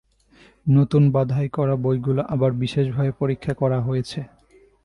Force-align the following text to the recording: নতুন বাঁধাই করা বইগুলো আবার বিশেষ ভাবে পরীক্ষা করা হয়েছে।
নতুন 0.67 1.03
বাঁধাই 1.11 1.47
করা 1.49 1.75
বইগুলো 1.75 2.21
আবার 2.29 2.51
বিশেষ 2.53 2.85
ভাবে 2.91 3.11
পরীক্ষা 3.11 3.53
করা 3.53 3.77
হয়েছে। 3.81 4.19